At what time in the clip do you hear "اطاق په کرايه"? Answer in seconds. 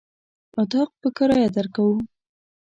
0.61-1.49